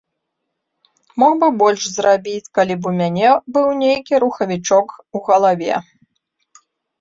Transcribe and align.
Мог 1.23 1.33
бы 1.43 1.47
больш 1.61 1.81
зрабіць, 1.97 2.49
калі 2.59 2.77
б 2.85 2.93
у 2.93 2.95
мяне 3.01 3.29
быў 3.59 3.67
нейкі 3.83 4.21
рухавічок 4.25 4.87
у 5.21 5.23
галаве. 5.29 5.73